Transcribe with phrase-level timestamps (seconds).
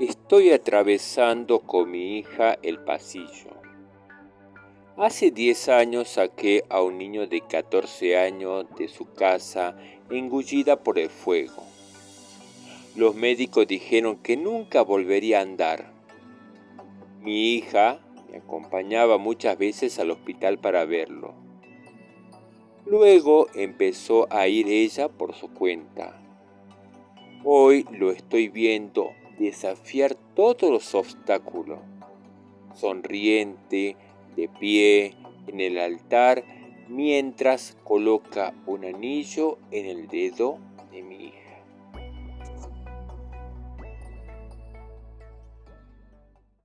[0.00, 3.50] Estoy atravesando con mi hija el pasillo.
[4.96, 9.76] Hace 10 años saqué a un niño de 14 años de su casa
[10.08, 11.64] engullida por el fuego.
[12.94, 15.90] Los médicos dijeron que nunca volvería a andar.
[17.20, 17.98] Mi hija
[18.30, 21.34] me acompañaba muchas veces al hospital para verlo.
[22.86, 26.20] Luego empezó a ir ella por su cuenta.
[27.42, 31.78] Hoy lo estoy viendo desafiar todos los obstáculos,
[32.74, 33.96] sonriente,
[34.36, 35.14] de pie,
[35.46, 36.44] en el altar,
[36.88, 40.58] mientras coloca un anillo en el dedo